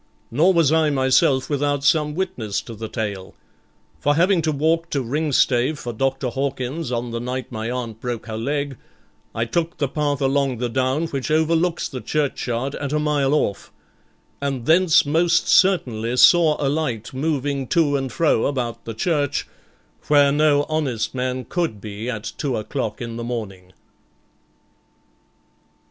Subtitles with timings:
[0.31, 3.35] Nor was I myself without some witness to the tale,
[3.99, 6.29] for having to walk to Ringstave for Dr.
[6.29, 8.77] Hawkins on the night my aunt broke her leg,
[9.35, 13.71] I took the path along the down which overlooks the churchyard at a mile off;
[14.41, 19.45] and thence most certainly saw a light moving to and fro about the church,
[20.07, 23.71] where no honest man could be at two o'clock in the morning.